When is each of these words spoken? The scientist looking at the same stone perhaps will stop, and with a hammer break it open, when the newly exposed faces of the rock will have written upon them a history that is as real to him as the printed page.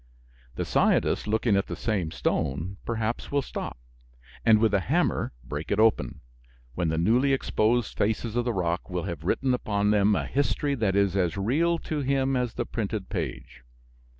The 0.55 0.65
scientist 0.65 1.27
looking 1.27 1.55
at 1.55 1.67
the 1.67 1.75
same 1.75 2.09
stone 2.09 2.77
perhaps 2.87 3.31
will 3.31 3.43
stop, 3.43 3.77
and 4.43 4.57
with 4.57 4.73
a 4.73 4.79
hammer 4.79 5.31
break 5.43 5.69
it 5.69 5.79
open, 5.79 6.21
when 6.73 6.89
the 6.89 6.97
newly 6.97 7.33
exposed 7.33 7.95
faces 7.95 8.35
of 8.35 8.43
the 8.43 8.51
rock 8.51 8.89
will 8.89 9.03
have 9.03 9.23
written 9.23 9.53
upon 9.53 9.91
them 9.91 10.15
a 10.15 10.25
history 10.25 10.73
that 10.73 10.95
is 10.95 11.15
as 11.15 11.37
real 11.37 11.77
to 11.77 11.99
him 11.99 12.35
as 12.35 12.55
the 12.55 12.65
printed 12.65 13.09
page. 13.09 13.61